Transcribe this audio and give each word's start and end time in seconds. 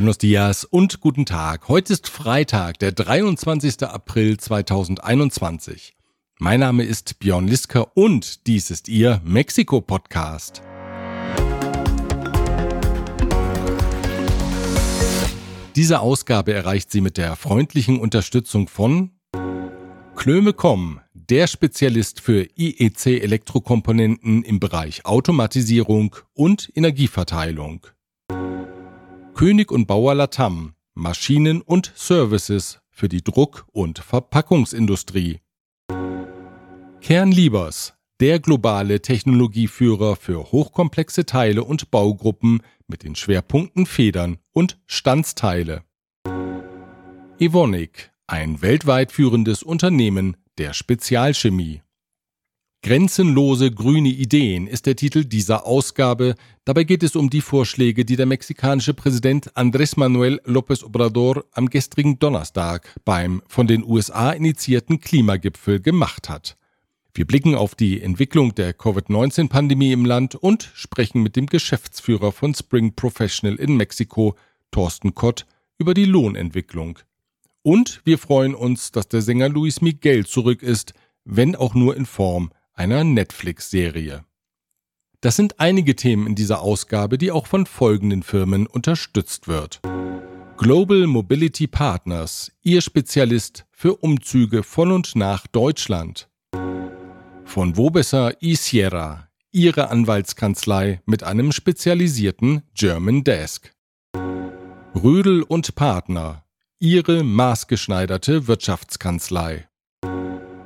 Buenos 0.00 0.16
dias 0.16 0.64
und 0.64 1.00
guten 1.00 1.26
Tag. 1.26 1.68
Heute 1.68 1.92
ist 1.92 2.08
Freitag, 2.08 2.78
der 2.78 2.92
23. 2.92 3.82
April 3.82 4.38
2021. 4.38 5.94
Mein 6.38 6.60
Name 6.60 6.84
ist 6.84 7.18
Björn 7.18 7.46
Lisker 7.46 7.94
und 7.94 8.46
dies 8.46 8.70
ist 8.70 8.88
Ihr 8.88 9.20
Mexiko-Podcast. 9.26 10.62
Diese 15.76 16.00
Ausgabe 16.00 16.54
erreicht 16.54 16.90
Sie 16.90 17.02
mit 17.02 17.18
der 17.18 17.36
freundlichen 17.36 18.00
Unterstützung 18.00 18.68
von 18.68 19.10
Klöme.com, 20.16 21.00
der 21.12 21.46
Spezialist 21.46 22.22
für 22.22 22.46
IEC-Elektrokomponenten 22.56 24.44
im 24.44 24.60
Bereich 24.60 25.04
Automatisierung 25.04 26.16
und 26.32 26.72
Energieverteilung. 26.74 27.86
König 29.40 29.72
und 29.72 29.86
Bauer 29.86 30.14
Latam, 30.14 30.74
Maschinen 30.92 31.62
und 31.62 31.94
Services 31.96 32.78
für 32.90 33.08
die 33.08 33.24
Druck- 33.24 33.64
und 33.72 33.98
Verpackungsindustrie. 33.98 35.40
Kernliebers, 37.00 37.94
der 38.20 38.38
globale 38.38 39.00
Technologieführer 39.00 40.16
für 40.16 40.52
hochkomplexe 40.52 41.24
Teile 41.24 41.64
und 41.64 41.90
Baugruppen 41.90 42.60
mit 42.86 43.02
den 43.02 43.16
Schwerpunkten 43.16 43.86
Federn 43.86 44.36
und 44.52 44.78
Standsteile. 44.84 45.84
Evonik, 47.38 48.12
ein 48.26 48.60
weltweit 48.60 49.10
führendes 49.10 49.62
Unternehmen 49.62 50.36
der 50.58 50.74
Spezialchemie. 50.74 51.80
Grenzenlose 52.82 53.70
grüne 53.70 54.08
Ideen 54.08 54.66
ist 54.66 54.86
der 54.86 54.96
Titel 54.96 55.26
dieser 55.26 55.66
Ausgabe. 55.66 56.34
Dabei 56.64 56.84
geht 56.84 57.02
es 57.02 57.14
um 57.14 57.28
die 57.28 57.42
Vorschläge, 57.42 58.06
die 58.06 58.16
der 58.16 58.24
mexikanische 58.24 58.94
Präsident 58.94 59.54
Andrés 59.54 59.98
Manuel 59.98 60.40
López 60.46 60.82
Obrador 60.82 61.44
am 61.52 61.68
gestrigen 61.68 62.18
Donnerstag 62.18 62.94
beim 63.04 63.42
von 63.48 63.66
den 63.66 63.84
USA 63.84 64.30
initiierten 64.30 64.98
Klimagipfel 64.98 65.80
gemacht 65.80 66.30
hat. 66.30 66.56
Wir 67.12 67.26
blicken 67.26 67.54
auf 67.54 67.74
die 67.74 68.00
Entwicklung 68.00 68.54
der 68.54 68.72
Covid-19-Pandemie 68.72 69.92
im 69.92 70.06
Land 70.06 70.34
und 70.34 70.70
sprechen 70.72 71.22
mit 71.22 71.36
dem 71.36 71.46
Geschäftsführer 71.46 72.32
von 72.32 72.54
Spring 72.54 72.94
Professional 72.94 73.56
in 73.56 73.76
Mexiko, 73.76 74.36
Thorsten 74.70 75.14
Kott, 75.14 75.44
über 75.76 75.92
die 75.92 76.06
Lohnentwicklung. 76.06 76.98
Und 77.60 78.00
wir 78.04 78.16
freuen 78.16 78.54
uns, 78.54 78.90
dass 78.90 79.06
der 79.06 79.20
Sänger 79.20 79.50
Luis 79.50 79.82
Miguel 79.82 80.24
zurück 80.24 80.62
ist, 80.62 80.94
wenn 81.26 81.54
auch 81.56 81.74
nur 81.74 81.94
in 81.94 82.06
Form 82.06 82.50
einer 82.80 83.04
Netflix-Serie. 83.04 84.24
Das 85.20 85.36
sind 85.36 85.60
einige 85.60 85.96
Themen 85.96 86.26
in 86.26 86.34
dieser 86.34 86.62
Ausgabe, 86.62 87.18
die 87.18 87.30
auch 87.30 87.46
von 87.46 87.66
folgenden 87.66 88.22
Firmen 88.22 88.66
unterstützt 88.66 89.48
wird. 89.48 89.82
Global 90.56 91.06
Mobility 91.06 91.66
Partners, 91.66 92.50
Ihr 92.62 92.80
Spezialist 92.80 93.66
für 93.70 93.96
Umzüge 93.96 94.62
von 94.62 94.92
und 94.92 95.14
nach 95.14 95.46
Deutschland. 95.46 96.30
Von 97.44 97.76
Wobesser 97.76 98.42
eSierra, 98.42 99.28
Ihre 99.52 99.90
Anwaltskanzlei 99.90 101.02
mit 101.04 101.22
einem 101.22 101.52
spezialisierten 101.52 102.62
German 102.72 103.24
Desk. 103.24 103.70
Rödel 104.94 105.42
und 105.42 105.74
Partner, 105.74 106.46
Ihre 106.78 107.24
maßgeschneiderte 107.24 108.48
Wirtschaftskanzlei. 108.48 109.68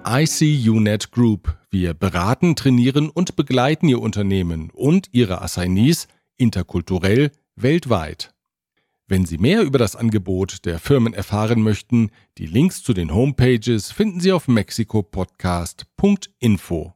ICUNet 0.07 1.11
Group. 1.11 1.57
Wir 1.75 1.93
beraten, 1.93 2.55
trainieren 2.55 3.11
und 3.11 3.35
begleiten 3.35 3.89
Ihr 3.89 4.01
Unternehmen 4.01 4.71
und 4.71 5.09
Ihre 5.11 5.43
Assignees 5.43 6.07
interkulturell 6.37 7.33
weltweit. 7.57 8.33
Wenn 9.09 9.25
Sie 9.25 9.39
mehr 9.39 9.63
über 9.63 9.77
das 9.77 9.97
Angebot 9.97 10.65
der 10.67 10.79
Firmen 10.79 11.15
erfahren 11.15 11.63
möchten, 11.63 12.13
die 12.39 12.47
Links 12.47 12.85
zu 12.85 12.95
den 12.95 13.13
Homepages 13.13 13.91
finden 13.91 14.21
Sie 14.21 14.31
auf 14.31 14.47
mexikopodcast.info. 14.47 16.93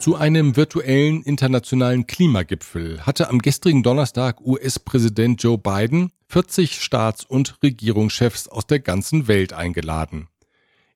Zu 0.00 0.16
einem 0.16 0.56
virtuellen 0.56 1.22
internationalen 1.22 2.08
Klimagipfel 2.08 3.06
hatte 3.06 3.30
am 3.30 3.38
gestrigen 3.38 3.84
Donnerstag 3.84 4.40
US-Präsident 4.40 5.40
Joe 5.40 5.56
Biden 5.56 6.10
40 6.26 6.82
Staats- 6.82 7.24
und 7.24 7.62
Regierungschefs 7.62 8.48
aus 8.48 8.66
der 8.66 8.80
ganzen 8.80 9.28
Welt 9.28 9.52
eingeladen. 9.52 10.26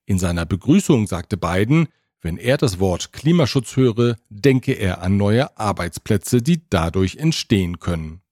In 0.07 0.19
seiner 0.19 0.47
Begrüßung 0.47 1.07
sagte 1.07 1.37
Biden, 1.37 1.89
wenn 2.23 2.39
er 2.39 2.57
das 2.57 2.79
Wort 2.79 3.13
Klimaschutz 3.13 3.77
höre, 3.77 4.17
denke 4.31 4.73
er 4.73 5.03
an 5.03 5.17
neue 5.17 5.57
Arbeitsplätze, 5.59 6.43
die 6.43 6.63
dadurch 6.71 7.17
entstehen 7.17 7.81
können. 7.81 8.23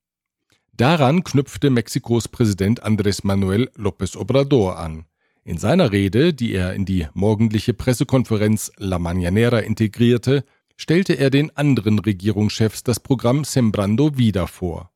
Daran 0.73 1.23
knüpfte 1.23 1.71
Mexikos 1.71 2.29
Präsident 2.29 2.85
Andrés 2.85 3.21
Manuel 3.25 3.71
López 3.77 4.17
Obrador 4.17 4.79
an. 4.79 5.05
In 5.45 5.59
seiner 5.59 5.93
Rede, 5.93 6.33
die 6.33 6.55
er 6.55 6.75
in 6.75 6.85
die 6.85 7.07
morgendliche 7.13 7.75
Pressekonferenz 7.75 8.73
La 8.79 8.97
Mañanera 8.97 9.59
integrierte, 9.59 10.45
stellte 10.77 11.15
er 11.15 11.31
den 11.31 11.57
anderen 11.57 11.99
Regierungschefs 11.99 12.83
das 12.83 12.99
Programm 12.99 13.45
Sembrando 13.45 14.17
Vida 14.17 14.47
vor. 14.47 14.91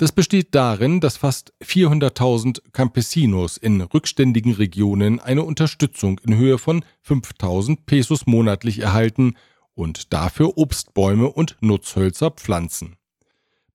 Das 0.00 0.12
besteht 0.12 0.54
darin, 0.54 1.00
dass 1.00 1.18
fast 1.18 1.52
400.000 1.62 2.72
Campesinos 2.72 3.58
in 3.58 3.82
rückständigen 3.82 4.54
Regionen 4.54 5.20
eine 5.20 5.42
Unterstützung 5.42 6.18
in 6.24 6.38
Höhe 6.38 6.56
von 6.56 6.86
5.000 7.06 7.80
Pesos 7.84 8.24
monatlich 8.24 8.78
erhalten 8.78 9.36
und 9.74 10.14
dafür 10.14 10.56
Obstbäume 10.56 11.28
und 11.28 11.58
Nutzhölzer 11.60 12.30
pflanzen. 12.30 12.96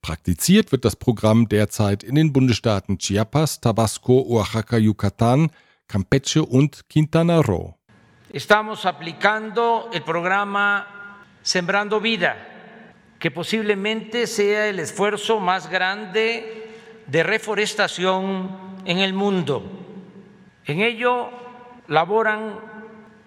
Praktiziert 0.02 0.72
wird 0.72 0.84
das 0.84 0.96
Programm 0.96 1.48
derzeit 1.48 2.02
in 2.02 2.16
den 2.16 2.34
Bundesstaaten 2.34 2.98
Chiapas, 2.98 3.62
Tabasco, 3.62 4.26
Oaxaca, 4.28 4.78
Yucatán, 4.78 5.52
Campeche 5.88 6.44
und 6.44 6.90
Quintana 6.90 7.42
Roo. 7.42 7.76
Estamos 8.34 8.84
aplicando 8.88 9.92
el 9.94 10.02
programa 10.02 10.88
Sembrando 11.44 12.02
Vida 12.02 12.55
que 13.20 13.32
posiblemente 13.32 14.28
sea 14.28 14.68
el 14.68 14.80
esfuerzo 14.80 15.40
más 15.40 15.70
grande 15.70 16.72
de 17.08 17.24
reforestación 17.24 18.76
en 18.86 19.00
el 19.00 19.14
mundo. 19.14 19.64
En 20.66 20.82
ello 20.82 21.30
laboran 21.88 22.60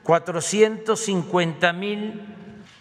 450 0.03 1.73
mil 1.73 2.23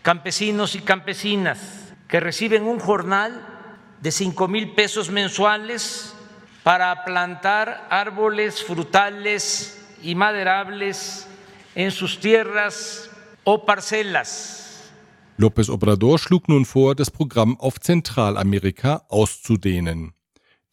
campesinos 0.01 0.75
y 0.75 0.81
campesinas 0.81 1.93
que 2.07 2.19
reciben 2.19 2.63
un 2.63 2.79
jornal 2.79 3.45
de 4.01 4.11
5 4.11 4.47
mil 4.47 4.73
pesos 4.73 5.09
mensuales 5.09 6.15
para 6.63 7.03
plantar 7.03 7.87
árboles 7.89 8.63
frutales 8.63 9.85
y 10.01 10.15
maderables 10.15 11.27
en 11.75 11.91
sus 11.91 12.19
tierras 12.19 13.09
o 13.43 13.65
parcelas 13.65 14.66
López 15.39 15.69
Obrador 15.69 16.17
schlug 16.17 16.49
nun 16.49 16.65
vor, 16.65 16.95
das 16.95 17.11
Programm 17.11 17.59
auf 17.59 17.79
Zentralamerika 17.79 19.03
auszudehnen. 19.07 20.13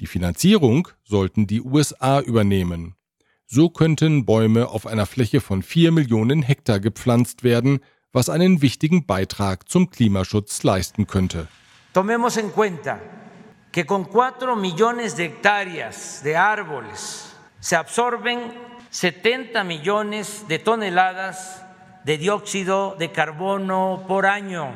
Die 0.00 0.06
Finanzierung 0.06 0.88
sollten 1.04 1.46
die 1.46 1.60
USA 1.60 2.20
übernehmen. 2.20 2.94
So 3.46 3.68
könnten 3.68 4.24
Bäume 4.24 4.68
auf 4.68 4.86
einer 4.86 5.04
Fläche 5.04 5.42
von 5.42 5.62
vier 5.62 5.92
Millionen 5.92 6.42
Hektar 6.42 6.80
gepflanzt 6.80 7.44
werden, 7.44 7.80
was 8.10 8.30
einen 8.30 8.62
wichtigen 8.62 9.04
Beitrag 9.04 9.68
zum 9.68 9.90
Klimaschutz 9.90 10.62
leisten 10.62 11.06
könnte. 11.06 11.46
Tomemos 11.92 12.38
en 12.38 12.48
cuenta 12.48 13.00
que 13.70 13.84
con 13.84 14.04
cuatro 14.04 14.56
millones 14.56 15.14
de 15.14 15.26
hectáreas 15.26 16.22
de 16.24 16.38
árboles 16.38 17.34
se 17.60 17.76
absorben 17.76 18.38
70 18.90 19.62
millones 19.62 20.46
de 20.48 20.58
toneladas 20.58 21.63
de 22.04 22.18
dióxido 22.18 22.96
de 22.98 23.10
carbono 23.10 24.04
por 24.06 24.26
año. 24.26 24.72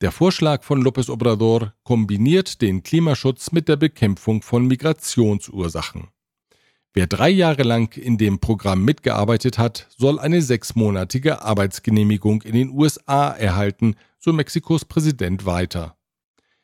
Der 0.00 0.12
Vorschlag 0.12 0.62
von 0.62 0.82
López 0.82 1.10
Obrador 1.10 1.74
kombiniert 1.82 2.62
den 2.62 2.82
Klimaschutz 2.82 3.52
mit 3.52 3.68
der 3.68 3.76
Bekämpfung 3.76 4.42
von 4.42 4.66
Migrationsursachen. 4.66 6.08
Wer 6.94 7.06
drei 7.06 7.30
Jahre 7.30 7.64
lang 7.64 7.96
in 7.96 8.16
dem 8.16 8.38
Programm 8.38 8.84
mitgearbeitet 8.84 9.58
hat, 9.58 9.88
soll 9.96 10.18
eine 10.18 10.40
sechsmonatige 10.40 11.42
Arbeitsgenehmigung 11.42 12.42
in 12.42 12.54
den 12.54 12.70
USA 12.70 13.30
erhalten, 13.30 13.96
so 14.18 14.32
Mexikos 14.32 14.84
Präsident 14.84 15.44
weiter. 15.44 15.96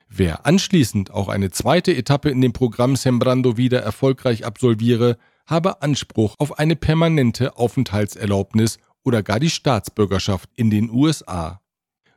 Wer 0.08 0.46
anschließend 0.46 1.10
auch 1.10 1.28
eine 1.28 1.50
zweite 1.50 1.94
Etappe 1.94 2.30
in 2.30 2.40
dem 2.40 2.52
Programm 2.52 2.96
Sembrando 2.96 3.56
wieder 3.56 3.82
erfolgreich 3.82 4.46
absolviere, 4.46 5.18
habe 5.46 5.82
Anspruch 5.82 6.36
auf 6.38 6.58
eine 6.58 6.76
permanente 6.76 7.56
Aufenthaltserlaubnis 7.58 8.78
oder 9.04 9.22
gar 9.22 9.38
die 9.38 9.50
Staatsbürgerschaft 9.50 10.50
in 10.56 10.70
den 10.70 10.90
USA. 10.90 11.60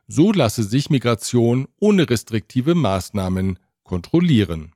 So 0.08 0.32
lasse 0.32 0.62
sich 0.62 0.90
Migration 0.90 1.68
ohne 1.78 2.08
restriktive 2.08 2.74
Maßnahmen 2.74 3.58
kontrollieren. 3.84 4.72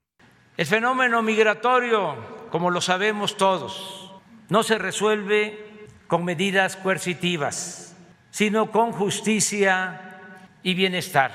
El 0.56 0.66
fenómeno 0.66 1.22
migratorio, 1.22 2.14
como 2.50 2.70
lo 2.70 2.80
sabemos 2.80 3.36
todos, 3.36 4.10
no 4.50 4.62
se 4.62 4.78
resuelve 4.78 5.56
con 6.06 6.24
medidas 6.24 6.76
coercitivas, 6.76 7.96
sino 8.30 8.70
con 8.70 8.92
justicia 8.92 9.98
y 10.62 10.74
bienestar. 10.74 11.32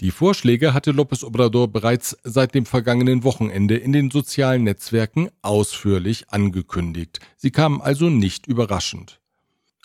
Die 0.00 0.12
Vorschläge 0.12 0.72
hatte 0.74 0.92
López 0.92 1.24
Obrador 1.24 1.68
bereits 1.68 2.16
seit 2.22 2.54
dem 2.54 2.66
vergangenen 2.66 3.24
Wochenende 3.24 3.76
in 3.76 3.92
den 3.92 4.10
sozialen 4.12 4.62
Netzwerken 4.62 5.28
ausführlich 5.42 6.30
angekündigt. 6.30 7.18
Sie 7.36 7.50
kamen 7.50 7.80
also 7.80 8.08
nicht 8.08 8.46
überraschend. 8.46 9.17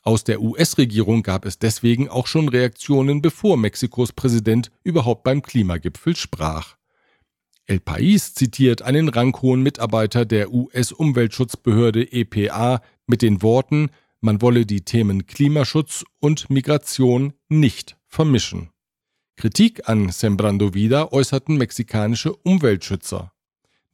Aus 0.03 0.25
der 0.25 0.41
US-Regierung 0.41 1.23
gab 1.23 1.45
es 1.45 1.59
deswegen 1.59 2.09
auch 2.09 2.27
schon 2.27 2.49
Reaktionen, 2.49 3.21
bevor 3.21 3.55
Mexikos 3.55 4.11
Präsident 4.11 4.69
überhaupt 4.83 5.23
beim 5.23 5.41
Klimagipfel 5.41 6.15
sprach. 6.17 6.75
El 7.65 7.79
País 7.79 8.33
zitiert 8.33 8.81
einen 8.81 9.07
ranghohen 9.07 9.61
Mitarbeiter 9.61 10.25
der 10.25 10.51
US-Umweltschutzbehörde 10.53 12.11
EPA 12.11 12.81
mit 13.07 13.21
den 13.21 13.41
Worten, 13.41 13.89
man 14.19 14.41
wolle 14.41 14.65
die 14.65 14.81
Themen 14.81 15.25
Klimaschutz 15.25 16.05
und 16.19 16.49
Migration 16.49 17.33
nicht 17.47 17.97
vermischen. 18.07 18.69
Kritik 19.37 19.87
an 19.89 20.09
Sembrando 20.09 20.73
Vida 20.73 21.11
äußerten 21.11 21.57
mexikanische 21.57 22.33
Umweltschützer. 22.35 23.32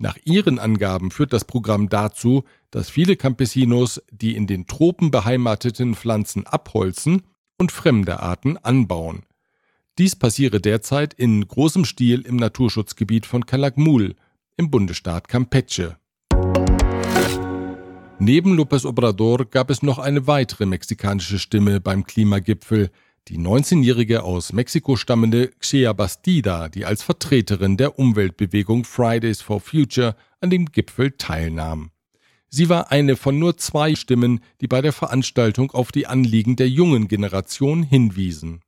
Nach 0.01 0.17
ihren 0.23 0.59
Angaben 0.59 1.11
führt 1.11 1.33
das 1.33 1.43
Programm 1.43 1.89
dazu, 1.89 2.45
dass 2.71 2.89
viele 2.89 3.17
Campesinos 3.17 4.01
die 4.09 4.33
in 4.37 4.47
den 4.47 4.65
Tropen 4.65 5.11
beheimateten 5.11 5.93
Pflanzen 5.93 6.47
abholzen 6.47 7.23
und 7.57 7.73
fremde 7.73 8.21
Arten 8.21 8.55
anbauen. 8.55 9.23
Dies 9.97 10.15
passiere 10.15 10.61
derzeit 10.61 11.13
in 11.13 11.45
großem 11.45 11.83
Stil 11.83 12.21
im 12.21 12.37
Naturschutzgebiet 12.37 13.25
von 13.25 13.45
Calakmul 13.45 14.15
im 14.55 14.71
Bundesstaat 14.71 15.27
Campeche. 15.27 15.97
Neben 18.19 18.57
López 18.57 18.85
Obrador 18.85 19.43
gab 19.45 19.69
es 19.69 19.83
noch 19.83 19.99
eine 19.99 20.27
weitere 20.27 20.65
mexikanische 20.65 21.39
Stimme 21.39 21.81
beim 21.81 22.05
Klimagipfel, 22.05 22.89
die 23.29 23.37
19-jährige 23.37 24.23
aus 24.23 24.53
Mexiko 24.53 24.95
stammende 24.95 25.51
Xia 25.59 25.93
Bastida, 25.93 26.67
die 26.67 26.85
als 26.85 27.03
Vertreterin 27.03 27.77
der 27.77 27.99
Umweltbewegung 27.99 28.85
Fridays 28.85 29.41
for 29.41 29.61
Future 29.61 30.15
an 30.41 30.49
dem 30.49 30.65
Gipfel 30.65 31.11
teilnahm. 31.11 31.91
Sie 32.49 32.69
war 32.69 32.91
eine 32.91 33.15
von 33.15 33.37
nur 33.37 33.57
zwei 33.57 33.93
Stimmen, 33.93 34.39
die 34.61 34.67
bei 34.67 34.81
der 34.81 34.93
Veranstaltung 34.93 35.69
auf 35.71 35.91
die 35.91 36.07
Anliegen 36.07 36.55
der 36.55 36.69
jungen 36.69 37.07
Generation 37.07 37.83
hinwiesen. 37.83 38.61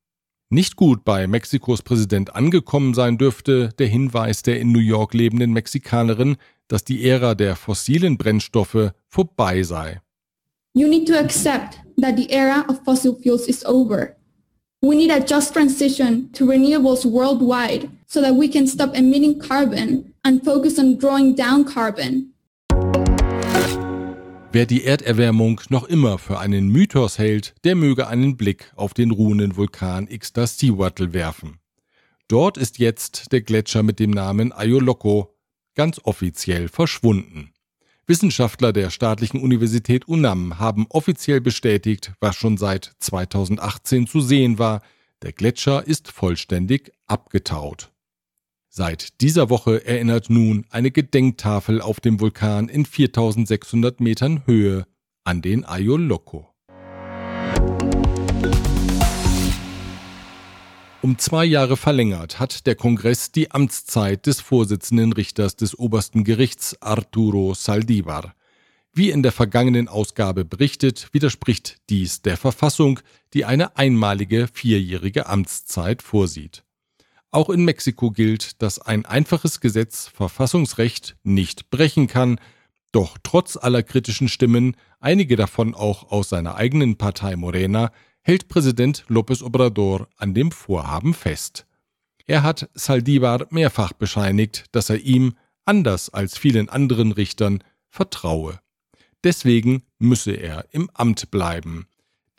Nicht 0.49 0.75
gut 0.75 1.03
bei 1.03 1.25
Mexikos 1.25 1.81
Präsident 1.81 2.35
angekommen 2.35 2.93
sein 2.93 3.17
dürfte 3.17 3.69
der 3.79 3.87
Hinweis 3.87 4.43
der 4.43 4.59
in 4.59 4.71
New 4.71 4.79
York 4.79 5.15
lebenden 5.15 5.53
Mexikanerin, 5.53 6.37
dass 6.67 6.83
die 6.83 7.03
Ära 7.03 7.33
der 7.33 7.55
fossilen 7.55 8.17
Brennstoffe 8.17 8.91
vorbei 9.07 9.63
sei. 9.63 10.01
You 10.73 10.87
need 10.87 11.07
to 11.07 11.15
accept 11.15 11.79
that 11.99 12.15
the 12.15 12.29
era 12.29 12.63
of 12.69 12.79
fossil 12.85 13.17
fuels 13.21 13.47
is 13.47 13.65
over. 13.65 14.20
We 14.83 14.95
need 14.95 15.11
a 15.11 15.19
just 15.19 15.53
transition 15.53 16.31
to 16.33 16.43
renewables 16.47 17.05
worldwide 17.05 17.87
so 18.07 18.19
that 18.19 18.33
we 18.33 18.47
can 18.47 18.65
stop 18.65 18.95
emitting 18.95 19.37
carbon 19.37 20.15
and 20.23 20.43
focus 20.43 20.79
on 20.79 20.97
drawing 20.97 21.35
down 21.35 21.65
carbon. 21.65 22.33
Wer 24.51 24.65
die 24.65 24.83
Erderwärmung 24.83 25.61
noch 25.69 25.87
immer 25.87 26.17
für 26.17 26.39
einen 26.39 26.69
Mythos 26.69 27.19
hält, 27.19 27.53
der 27.63 27.75
möge 27.75 28.07
einen 28.07 28.37
Blick 28.37 28.71
auf 28.75 28.95
den 28.95 29.11
ruhenden 29.11 29.55
Vulkan 29.55 30.07
Ixtastihuatl 30.07 31.13
werfen. 31.13 31.59
Dort 32.27 32.57
ist 32.57 32.79
jetzt 32.79 33.31
der 33.31 33.41
Gletscher 33.41 33.83
mit 33.83 33.99
dem 33.99 34.09
Namen 34.09 34.51
Ayoloko 34.51 35.35
ganz 35.75 36.01
offiziell 36.03 36.69
verschwunden. 36.69 37.50
Wissenschaftler 38.11 38.73
der 38.73 38.89
staatlichen 38.89 39.39
Universität 39.39 40.05
UNAM 40.05 40.59
haben 40.59 40.85
offiziell 40.89 41.39
bestätigt, 41.39 42.11
was 42.19 42.35
schon 42.35 42.57
seit 42.57 42.91
2018 42.99 44.05
zu 44.05 44.19
sehen 44.19 44.59
war, 44.59 44.81
der 45.21 45.31
Gletscher 45.31 45.87
ist 45.87 46.11
vollständig 46.11 46.91
abgetaut. 47.07 47.89
Seit 48.67 49.21
dieser 49.21 49.49
Woche 49.49 49.85
erinnert 49.85 50.29
nun 50.29 50.65
eine 50.71 50.91
Gedenktafel 50.91 51.79
auf 51.79 52.01
dem 52.01 52.19
Vulkan 52.19 52.67
in 52.67 52.85
4600 52.85 54.01
Metern 54.01 54.45
Höhe 54.45 54.85
an 55.23 55.41
den 55.41 55.63
Ayoloko. 55.63 56.50
Um 61.03 61.17
zwei 61.17 61.45
Jahre 61.45 61.77
verlängert 61.77 62.39
hat 62.39 62.67
der 62.67 62.75
Kongress 62.75 63.31
die 63.31 63.49
Amtszeit 63.49 64.27
des 64.27 64.39
Vorsitzenden 64.39 65.13
Richters 65.13 65.55
des 65.55 65.77
obersten 65.79 66.23
Gerichts 66.23 66.79
Arturo 66.79 67.55
Saldivar. 67.55 68.35
Wie 68.93 69.09
in 69.09 69.23
der 69.23 69.31
vergangenen 69.31 69.87
Ausgabe 69.87 70.45
berichtet, 70.45 71.09
widerspricht 71.11 71.77
dies 71.89 72.21
der 72.21 72.37
Verfassung, 72.37 72.99
die 73.33 73.45
eine 73.45 73.77
einmalige 73.77 74.47
vierjährige 74.53 75.25
Amtszeit 75.25 76.03
vorsieht. 76.03 76.63
Auch 77.31 77.49
in 77.49 77.65
Mexiko 77.65 78.11
gilt, 78.11 78.61
dass 78.61 78.77
ein 78.77 79.03
einfaches 79.05 79.59
Gesetz 79.59 80.07
Verfassungsrecht 80.07 81.15
nicht 81.23 81.71
brechen 81.71 82.05
kann, 82.05 82.39
doch 82.91 83.17
trotz 83.23 83.57
aller 83.57 83.81
kritischen 83.81 84.27
Stimmen, 84.27 84.75
einige 84.99 85.35
davon 85.35 85.73
auch 85.73 86.11
aus 86.11 86.29
seiner 86.29 86.55
eigenen 86.55 86.97
Partei 86.97 87.37
Morena, 87.37 87.91
hält 88.21 88.47
Präsident 88.47 89.05
López 89.07 89.43
Obrador 89.43 90.07
an 90.17 90.33
dem 90.33 90.51
Vorhaben 90.51 91.13
fest. 91.13 91.65
Er 92.27 92.43
hat 92.43 92.69
Saldivar 92.73 93.47
mehrfach 93.49 93.93
bescheinigt, 93.93 94.65
dass 94.71 94.89
er 94.89 94.99
ihm, 94.99 95.33
anders 95.65 96.09
als 96.09 96.37
vielen 96.37 96.69
anderen 96.69 97.11
Richtern, 97.11 97.63
vertraue. 97.89 98.59
Deswegen 99.23 99.83
müsse 99.99 100.31
er 100.31 100.65
im 100.71 100.89
Amt 100.93 101.31
bleiben. 101.31 101.87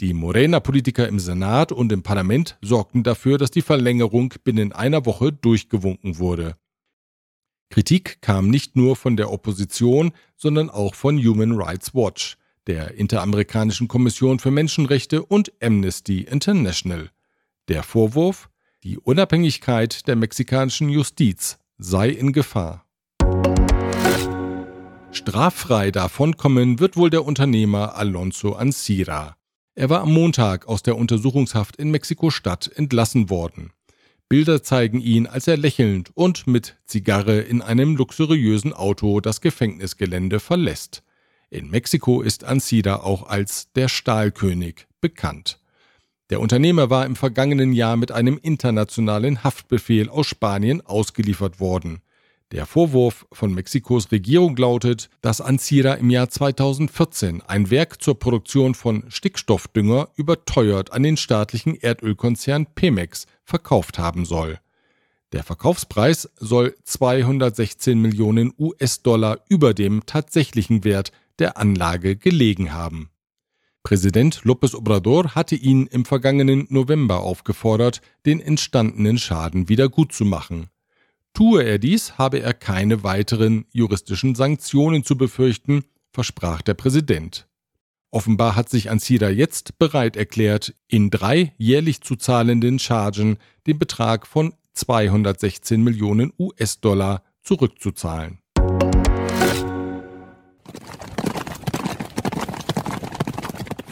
Die 0.01 0.15
Morena-Politiker 0.15 1.07
im 1.07 1.21
Senat 1.21 1.71
und 1.71 1.93
im 1.93 2.03
Parlament 2.03 2.59
sorgten 2.61 3.03
dafür, 3.03 3.39
dass 3.39 3.51
die 3.51 3.63
Verlängerung 3.63 4.35
binnen 4.43 4.73
einer 4.73 5.07
Woche 5.07 5.33
durchgewunken 5.33 6.19
wurde. 6.19 6.57
Kritik 7.71 8.21
kam 8.21 8.51
nicht 8.51 8.77
nur 8.77 8.97
von 8.97 9.17
der 9.17 9.31
Opposition, 9.31 10.13
sondern 10.37 10.71
auch 10.71 10.95
von 10.95 11.19
Human 11.19 11.53
Rights 11.53 11.95
Watch 11.95 12.37
der 12.67 12.95
Interamerikanischen 12.95 13.89
Kommission 13.89 14.39
für 14.39 14.51
Menschenrechte 14.51 15.25
und 15.25 15.53
Amnesty 15.61 16.23
International. 16.23 17.11
Der 17.69 17.83
Vorwurf, 17.83 18.49
die 18.85 18.99
Unabhängigkeit 18.99 20.07
der 20.09 20.17
mexikanischen 20.17 20.89
Justiz 20.89 21.59
sei 21.79 22.11
in 22.11 22.33
Gefahr. 22.33 22.85
Straffrei 25.13 25.91
davonkommen 25.91 26.81
wird 26.81 26.97
wohl 26.97 27.11
der 27.11 27.25
Unternehmer 27.25 27.97
Alonso 27.97 28.55
Ancira. 28.55 29.37
Er 29.75 29.91
war 29.91 30.03
am 30.03 30.13
Montag 30.13 30.67
aus 30.67 30.83
der 30.83 30.97
Untersuchungshaft 30.97 31.77
in 31.77 31.91
Mexiko-Stadt 31.91 32.71
entlassen 32.75 33.31
worden. 33.31 33.73
Bilder 34.29 34.63
zeigen 34.63 35.01
ihn, 35.01 35.27
als 35.27 35.47
er 35.47 35.59
lächelnd 35.59 36.11
und 36.15 36.47
mit 36.47 36.79
Zigarre 36.87 37.41
in 37.41 37.61
einem 37.61 37.97
luxuriösen 37.97 38.73
Auto 38.73 39.21
das 39.21 39.43
Gefängnisgelände 39.43 40.41
verlässt. 40.41 41.03
In 41.53 41.69
Mexiko 41.69 42.23
ist 42.23 42.45
Ancida 42.45 43.01
auch 43.03 43.29
als 43.29 43.71
der 43.75 43.89
Stahlkönig 43.89 44.87
bekannt. 45.03 45.61
Der 46.31 46.41
Unternehmer 46.41 46.89
war 46.89 47.05
im 47.05 47.15
vergangenen 47.15 47.75
Jahr 47.75 47.99
mit 47.99 48.11
einem 48.11 48.39
internationalen 48.41 49.45
Haftbefehl 49.45 50.09
aus 50.09 50.29
Spanien 50.29 50.81
ausgeliefert 50.81 51.61
worden. 51.61 52.01
Der 52.53 52.65
Vorwurf 52.65 53.27
von 53.33 53.53
Mexikos 53.53 54.11
Regierung 54.11 54.57
lautet, 54.57 55.11
dass 55.21 55.43
Ancira 55.43 55.93
im 55.93 56.09
Jahr 56.09 56.31
2014 56.31 57.43
ein 57.43 57.69
Werk 57.69 58.01
zur 58.01 58.19
Produktion 58.19 58.75
von 58.75 59.05
Stickstoffdünger 59.11 60.09
überteuert 60.17 60.95
an 60.95 61.03
den 61.03 61.19
staatlichen 61.19 61.75
Erdölkonzern 61.75 62.65
Pemex 62.75 63.27
verkauft 63.45 63.99
haben 63.99 64.25
soll. 64.25 64.59
Der 65.33 65.43
Verkaufspreis 65.43 66.31
soll 66.37 66.75
216 66.85 67.99
Millionen 67.99 68.55
US-Dollar 68.59 69.41
über 69.51 69.75
dem 69.75 70.07
tatsächlichen 70.07 70.85
Wert 70.85 71.13
der 71.39 71.57
Anlage 71.57 72.17
gelegen 72.17 72.73
haben. 72.73 73.11
Präsident 73.83 74.43
López 74.45 74.75
Obrador 74.75 75.35
hatte 75.35 75.57
ihn 75.57 75.87
im 75.87 76.05
vergangenen 76.05 76.67
November 76.71 77.21
aufgefordert, 77.21 78.01
den 78.27 78.41
entstandenen 78.41 79.19
Schaden 79.19 79.69
wiedergutzumachen. 79.69 80.69
Tue 81.35 81.65
er 81.65 81.79
dies, 81.79 82.19
habe 82.19 82.41
er 82.41 82.55
keine 82.55 83.03
weiteren 83.03 83.65
juristischen 83.73 84.35
Sanktionen 84.35 85.03
zu 85.03 85.17
befürchten, 85.17 85.85
versprach 86.13 86.63
der 86.63 86.75
Präsident. 86.75 87.49
Offenbar 88.11 88.55
hat 88.55 88.69
sich 88.69 88.91
Ancira 88.91 89.31
jetzt 89.31 89.79
bereit 89.79 90.17
erklärt, 90.17 90.75
in 90.87 91.09
drei 91.09 91.55
jährlich 91.57 92.03
zu 92.03 92.15
zahlenden 92.15 92.79
Chargen 92.79 93.39
den 93.67 93.79
Betrag 93.79 94.27
von 94.27 94.53
216 94.75 95.83
Millionen 95.83 96.33
US-Dollar 96.39 97.23
zurückzuzahlen. 97.43 98.39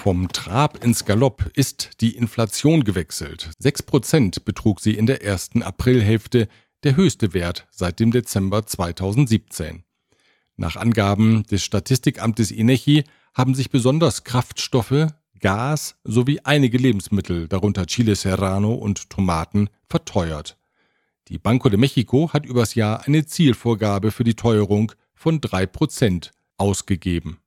Vom 0.02 0.28
Trab 0.28 0.83
ins 0.83 1.04
Galopp 1.04 1.50
ist 1.52 2.00
die 2.00 2.16
Inflation 2.16 2.85
gewechselt. 2.85 3.50
6% 3.62 4.45
betrug 4.47 4.80
sie 4.80 4.95
in 4.95 5.04
der 5.04 5.23
ersten 5.23 5.62
Aprilhälfte, 5.62 6.49
der 6.85 6.97
höchste 6.97 7.35
Wert 7.35 7.69
seit 7.71 8.00
dem 8.00 8.11
Dezember 8.11 8.64
2017. 8.64 9.85
Nach 10.57 10.76
Angaben 10.76 11.42
des 11.50 11.62
Statistikamtes 11.64 12.50
INECHI 12.50 13.04
haben 13.35 13.54
sich 13.54 13.69
besonders 13.69 14.25
Kraftstoffe, 14.25 15.09
Gas 15.38 15.97
sowie 16.02 16.40
einige 16.45 16.78
Lebensmittel, 16.78 17.47
darunter 17.47 17.85
Chile 17.85 18.16
Serrano 18.16 18.73
und 18.73 19.11
Tomaten, 19.11 19.69
verteuert. 19.87 20.57
Die 21.28 21.37
Banco 21.37 21.69
de 21.69 21.78
Mexico 21.78 22.33
hat 22.33 22.47
übers 22.47 22.75
Jahr 22.75 23.07
eine 23.07 23.26
Zielvorgabe 23.26 24.12
für 24.12 24.25
die 24.25 24.35
Teuerung 24.35 24.92
von 25.12 25.42
3% 25.42 26.30
ausgegeben. 26.57 27.40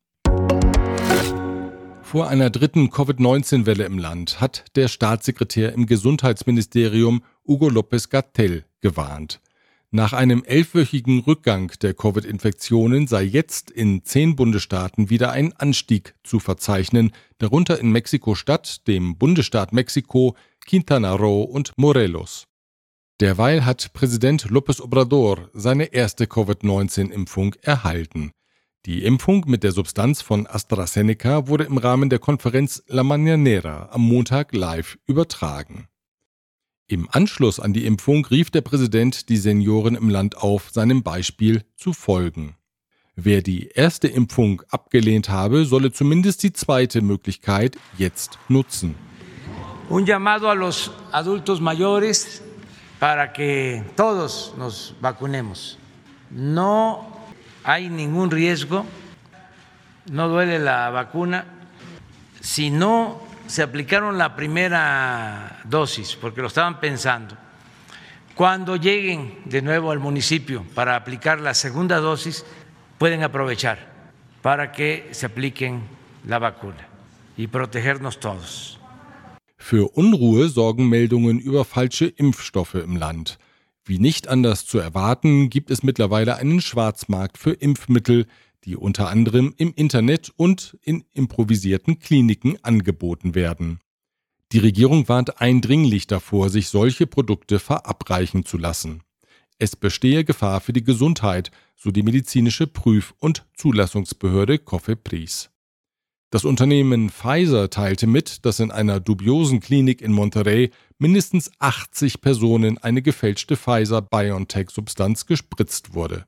Vor 2.13 2.27
einer 2.27 2.51
dritten 2.51 2.91
Covid-19-Welle 2.91 3.85
im 3.85 3.97
Land 3.97 4.39
hat 4.39 4.65
der 4.75 4.87
Staatssekretär 4.87 5.73
im 5.73 5.87
Gesundheitsministerium 5.87 7.23
Hugo 7.47 7.69
López 7.69 8.07
Gatell 8.07 8.65
gewarnt. 8.81 9.41
Nach 9.89 10.13
einem 10.13 10.43
elfwöchigen 10.43 11.21
Rückgang 11.21 11.71
der 11.81 11.95
Covid-Infektionen 11.95 13.07
sei 13.07 13.23
jetzt 13.23 13.71
in 13.71 14.03
zehn 14.03 14.35
Bundesstaaten 14.35 15.09
wieder 15.09 15.31
ein 15.31 15.53
Anstieg 15.53 16.13
zu 16.21 16.39
verzeichnen, 16.39 17.13
darunter 17.39 17.79
in 17.79 17.91
Mexiko-Stadt, 17.91 18.87
dem 18.87 19.17
Bundesstaat 19.17 19.73
Mexiko, 19.73 20.35
Quintana 20.67 21.15
Roo 21.15 21.41
und 21.41 21.73
Morelos. 21.77 22.43
Derweil 23.21 23.65
hat 23.65 23.91
Präsident 23.93 24.51
López 24.51 24.79
Obrador 24.83 25.49
seine 25.53 25.85
erste 25.85 26.27
Covid-19-Impfung 26.27 27.55
erhalten. 27.63 28.29
Die 28.85 29.05
Impfung 29.05 29.45
mit 29.47 29.63
der 29.63 29.71
Substanz 29.71 30.21
von 30.21 30.45
AstraZeneca 30.45 31.47
wurde 31.47 31.63
im 31.63 31.77
Rahmen 31.77 32.09
der 32.09 32.19
Konferenz 32.19 32.83
La 32.87 33.01
Mañanera 33.01 33.87
am 33.91 34.01
Montag 34.01 34.53
live 34.53 34.97
übertragen. 35.05 35.87
Im 36.87 37.07
Anschluss 37.09 37.61
an 37.61 37.71
die 37.71 37.85
Impfung 37.85 38.25
rief 38.25 38.51
der 38.51 38.59
Präsident 38.59 39.29
die 39.29 39.37
Senioren 39.37 39.95
im 39.95 40.09
Land 40.09 40.35
auf, 40.35 40.69
seinem 40.69 41.01
Beispiel 41.01 41.63
zu 41.77 41.93
folgen. 41.93 42.57
Wer 43.15 43.41
die 43.41 43.69
erste 43.69 44.09
Impfung 44.09 44.63
abgelehnt 44.69 45.29
habe, 45.29 45.63
solle 45.63 45.93
zumindest 45.93 46.43
die 46.43 46.51
zweite 46.51 47.01
Möglichkeit 47.01 47.77
jetzt 47.97 48.37
nutzen. 48.49 48.95
Un 49.89 50.05
llamado 50.05 50.49
a 50.49 50.53
los 50.53 50.91
adultos 51.13 51.61
mayores 51.61 52.41
para 52.99 53.31
que 53.31 53.81
todos 53.95 54.53
nos 54.57 54.93
vacunemos. 54.99 55.77
No 56.29 57.12
hay 57.63 57.89
ningún 57.89 58.31
riesgo, 58.31 58.85
no 60.11 60.27
duele 60.27 60.59
la 60.59 60.89
vacuna. 60.89 61.45
Si 62.41 62.69
no 62.69 63.21
se 63.47 63.63
aplicaron 63.63 64.17
la 64.17 64.35
primera 64.35 65.61
dosis, 65.63 66.15
porque 66.15 66.41
lo 66.41 66.47
estaban 66.47 66.79
pensando, 66.79 67.37
cuando 68.35 68.75
lleguen 68.75 69.39
de 69.45 69.61
nuevo 69.61 69.91
al 69.91 69.99
municipio 69.99 70.65
para 70.73 70.95
aplicar 70.95 71.39
la 71.39 71.53
segunda 71.53 71.99
dosis, 71.99 72.45
pueden 72.97 73.23
aprovechar 73.23 73.91
para 74.41 74.71
que 74.71 75.09
se 75.11 75.25
apliquen 75.25 75.83
la 76.27 76.39
vacuna 76.39 76.87
y 77.37 77.47
protegernos 77.47 78.19
todos. 78.19 78.79
Für 79.57 79.89
Unruhe 79.95 80.49
sorgen 80.49 80.89
Meldungen 80.89 81.39
über 81.39 81.63
falsche 81.63 82.13
Impfstoffe 82.17 82.75
im 82.75 82.97
Land. 82.97 83.37
Wie 83.85 83.99
nicht 83.99 84.29
anders 84.29 84.65
zu 84.65 84.79
erwarten, 84.79 85.49
gibt 85.49 85.69
es 85.69 85.83
mittlerweile 85.83 86.37
einen 86.37 86.61
Schwarzmarkt 86.61 87.37
für 87.37 87.51
Impfmittel, 87.51 88.27
die 88.63 88.77
unter 88.77 89.09
anderem 89.09 89.53
im 89.57 89.73
Internet 89.73 90.31
und 90.37 90.77
in 90.81 91.03
improvisierten 91.13 91.99
Kliniken 91.99 92.57
angeboten 92.63 93.35
werden. 93.35 93.81
Die 94.53 94.59
Regierung 94.59 95.09
warnt 95.09 95.41
eindringlich 95.41 96.07
davor, 96.07 96.49
sich 96.49 96.69
solche 96.69 97.07
Produkte 97.07 97.59
verabreichen 97.59 98.45
zu 98.45 98.57
lassen. 98.57 99.01
Es 99.59 99.75
bestehe 99.75 100.23
Gefahr 100.23 100.61
für 100.61 100.73
die 100.73 100.83
Gesundheit, 100.83 101.51
so 101.75 101.91
die 101.91 102.03
medizinische 102.03 102.67
Prüf- 102.67 103.13
und 103.19 103.45
Zulassungsbehörde 103.55 104.59
Cofepris. 104.59 105.49
Das 106.33 106.45
Unternehmen 106.45 107.11
Pfizer 107.11 107.69
teilte 107.69 108.07
mit, 108.07 108.43
dass 108.43 108.59
in 108.59 108.71
einer 108.71 108.99
dubiosen 108.99 109.59
Klinik 109.59 110.01
in 110.01 110.11
Monterrey 110.11 110.71
mindestens 110.97 111.51
80 111.59 112.21
Personen 112.21 112.79
eine 112.79 113.03
gefälschte 113.03 113.55
Pfizer-BioNTech-Substanz 113.55 115.27
gespritzt 115.27 115.93
wurde. 115.93 116.25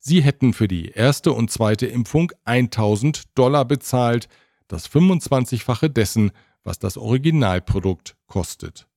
Sie 0.00 0.20
hätten 0.20 0.52
für 0.52 0.66
die 0.66 0.88
erste 0.88 1.32
und 1.32 1.52
zweite 1.52 1.86
Impfung 1.86 2.32
1000 2.44 3.38
Dollar 3.38 3.64
bezahlt, 3.64 4.28
das 4.66 4.90
25-fache 4.90 5.90
dessen, 5.90 6.32
was 6.64 6.80
das 6.80 6.96
Originalprodukt 6.96 8.16
kostet. 8.26 8.88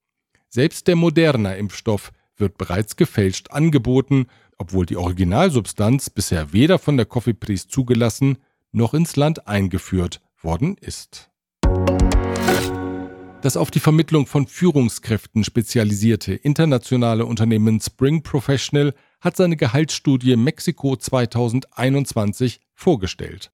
Selbst 0.48 0.88
der 0.88 0.96
Moderna 0.96 1.54
Impfstoff 1.54 2.12
wird 2.38 2.58
bereits 2.58 2.96
gefälscht 2.96 3.52
angeboten, 3.52 4.26
obwohl 4.58 4.88
die 4.88 4.98
Originalsubstanz 4.98 6.10
bisher 6.10 6.54
weder 6.54 6.80
von 6.80 6.98
der 6.98 7.06
Coffeepris 7.06 7.68
zugelassen 7.68 8.40
noch 8.72 8.96
ins 8.96 9.16
Land 9.16 9.48
eingeführt 9.48 10.22
worden 10.44 10.76
ist. 10.80 11.30
Das 13.42 13.56
auf 13.56 13.72
die 13.72 13.80
Vermittlung 13.80 14.26
von 14.26 14.48
Führungskräften 14.48 15.46
spezialisierte 15.46 16.34
internationale 16.34 17.26
Unternehmen 17.26 17.80
Spring 17.80 18.22
Professional 18.22 18.94
hat 19.22 19.38
seine 19.38 19.56
Gehaltsstudie 19.56 20.36
Mexiko 20.36 20.98
2021 20.98 22.60
vorgestellt. 22.74 23.52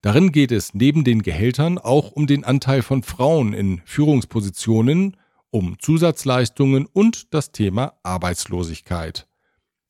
Darin 0.00 0.32
geht 0.32 0.52
es 0.52 0.72
neben 0.72 1.04
den 1.04 1.22
Gehältern 1.22 1.78
auch 1.78 2.12
um 2.12 2.26
den 2.26 2.44
Anteil 2.44 2.80
von 2.80 3.02
Frauen 3.02 3.52
in 3.52 3.82
Führungspositionen, 3.84 5.16
um 5.50 5.78
Zusatzleistungen 5.78 6.86
und 6.86 7.34
das 7.34 7.52
Thema 7.52 7.94
Arbeitslosigkeit. 8.02 9.26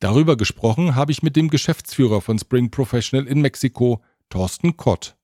Darüber 0.01 0.37
gesprochen 0.37 0.95
habe 0.95 1.13
ich 1.13 1.23
mit 1.23 1.37
dem 1.37 1.51
Geschäftsführer 1.51 2.21
von 2.21 2.39
Spring 2.39 2.71
Professional 2.71 3.27
in 3.27 3.41
Mexiko, 3.41 4.03
Thorsten 4.29 4.77
Kott. 4.77 5.17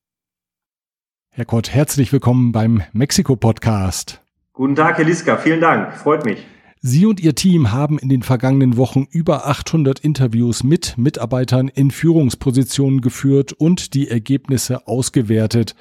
Herr 1.35 1.45
Kott, 1.45 1.71
herzlich 1.71 2.13
willkommen 2.13 2.51
beim 2.51 2.83
Mexiko-Podcast. 2.93 4.21
Guten 4.53 4.75
Tag, 4.75 4.99
Herr 4.99 5.05
Liska, 5.05 5.37
vielen 5.37 5.61
Dank, 5.61 5.91
freut 5.95 6.25
mich. 6.25 6.37
Sie 6.79 7.07
und 7.07 7.19
Ihr 7.19 7.33
Team 7.33 7.71
haben 7.71 7.97
in 7.97 8.07
den 8.07 8.21
vergangenen 8.21 8.77
Wochen 8.77 9.07
über 9.09 9.47
800 9.47 9.99
Interviews 9.99 10.63
mit 10.63 10.95
Mitarbeitern 10.95 11.69
in 11.69 11.89
Führungspositionen 11.89 13.01
geführt 13.01 13.51
und 13.51 13.95
die 13.95 14.09
Ergebnisse 14.09 14.85
ausgewertet. 14.85 15.73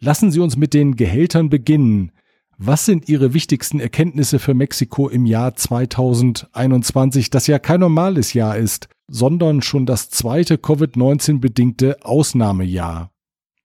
Lassen 0.00 0.32
Sie 0.32 0.40
uns 0.40 0.56
mit 0.56 0.74
den 0.74 0.96
Gehältern 0.96 1.48
beginnen. 1.48 2.10
Was 2.56 2.84
sind 2.84 3.08
Ihre 3.08 3.34
wichtigsten 3.34 3.78
Erkenntnisse 3.78 4.40
für 4.40 4.54
Mexiko 4.54 5.08
im 5.08 5.26
Jahr 5.26 5.54
2021, 5.54 7.30
das 7.30 7.46
ja 7.46 7.60
kein 7.60 7.78
normales 7.78 8.32
Jahr 8.32 8.56
ist, 8.56 8.88
sondern 9.06 9.62
schon 9.62 9.86
das 9.86 10.10
zweite 10.10 10.56
Covid-19 10.56 11.38
bedingte 11.38 11.98
Ausnahmejahr? 12.02 13.12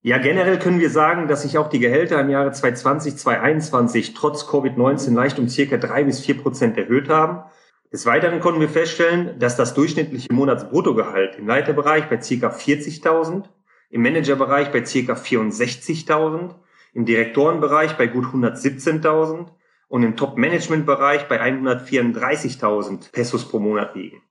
Ja, 0.06 0.18
generell 0.18 0.60
können 0.60 0.82
wir 0.82 0.90
sagen, 0.90 1.30
dass 1.30 1.44
sich 1.44 1.58
auch 1.58 1.70
die 1.70 1.80
Gehälter 1.80 2.20
im 2.20 2.30
Jahre 2.30 2.52
2020, 2.52 3.16
2021 3.16 4.14
trotz 4.14 4.44
Covid-19 4.44 5.14
leicht 5.14 5.40
um 5.40 5.48
circa 5.48 5.78
drei 5.78 6.04
bis 6.04 6.20
vier 6.20 6.38
Prozent 6.38 6.78
erhöht 6.78 7.08
haben. 7.08 7.50
Des 7.94 8.06
Weiteren 8.06 8.42
konnten 8.42 8.60
wir 8.60 8.68
feststellen, 8.68 9.40
dass 9.40 9.56
das 9.56 9.74
durchschnittliche 9.74 10.34
Monatsbruttogehalt 10.34 11.38
im 11.38 11.48
Leiterbereich 11.48 12.10
bei 12.10 12.22
circa 12.22 12.50
40.000, 12.50 13.46
im 13.92 14.02
Managerbereich 14.02 14.74
bei 14.74 14.84
circa 14.84 15.14
64.000, 15.14 16.54
im 16.94 17.06
Direktorenbereich 17.06 17.96
bei 17.96 18.08
gut 18.08 18.26
117.000 18.26 19.46
und 19.88 20.04
im 20.04 20.18
Top-Management-Bereich 20.18 21.30
bei 21.30 21.42
134.000 21.42 23.14
Pesos 23.14 23.48
pro 23.48 23.60
Monat 23.60 23.96
liegen. 23.96 24.22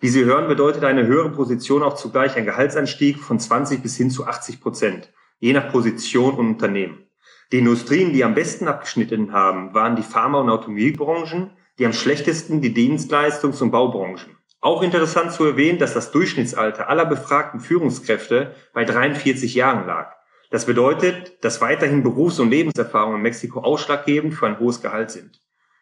Wie 0.00 0.08
Sie 0.08 0.24
hören, 0.24 0.48
bedeutet 0.48 0.84
eine 0.84 1.06
höhere 1.06 1.30
Position 1.30 1.82
auch 1.82 1.94
zugleich 1.94 2.36
ein 2.36 2.44
Gehaltsanstieg 2.44 3.18
von 3.18 3.38
20 3.38 3.82
bis 3.82 3.96
hin 3.96 4.10
zu 4.10 4.26
80 4.26 4.60
Prozent 4.60 5.12
je 5.40 5.52
nach 5.52 5.70
Position 5.70 6.34
und 6.34 6.48
Unternehmen. 6.48 7.04
Die 7.52 7.58
Industrien, 7.58 8.12
die 8.12 8.24
am 8.24 8.34
besten 8.34 8.68
abgeschnitten 8.68 9.32
haben, 9.32 9.72
waren 9.74 9.96
die 9.96 10.02
Pharma- 10.02 10.40
und 10.40 10.50
Automobilbranchen, 10.50 11.50
die 11.78 11.86
am 11.86 11.92
schlechtesten 11.92 12.60
die 12.60 12.74
Dienstleistungs- 12.74 13.62
und 13.62 13.70
Baubranchen. 13.70 14.36
Auch 14.60 14.82
interessant 14.82 15.32
zu 15.32 15.44
erwähnen, 15.44 15.78
dass 15.78 15.94
das 15.94 16.10
Durchschnittsalter 16.10 16.88
aller 16.88 17.06
befragten 17.06 17.60
Führungskräfte 17.60 18.54
bei 18.74 18.84
43 18.84 19.54
Jahren 19.54 19.86
lag. 19.86 20.12
Das 20.50 20.66
bedeutet, 20.66 21.44
dass 21.44 21.60
weiterhin 21.60 22.02
Berufs- 22.02 22.40
und 22.40 22.50
Lebenserfahrungen 22.50 23.18
in 23.18 23.22
Mexiko 23.22 23.60
ausschlaggebend 23.60 24.34
für 24.34 24.46
ein 24.46 24.58
hohes 24.58 24.82
Gehalt 24.82 25.10
sind. 25.10 25.40